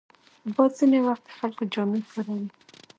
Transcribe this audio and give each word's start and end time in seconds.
باد 0.55 0.71
ځینې 0.79 0.99
وخت 1.07 1.23
د 1.25 1.29
خلکو 1.39 1.63
جامې 1.73 1.99
ښوروي 2.09 2.47